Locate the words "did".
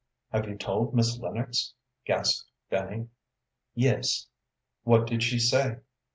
5.05-5.21